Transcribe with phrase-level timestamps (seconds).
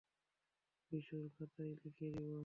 [0.91, 2.31] বিশুর খাতায় লিখে দিব।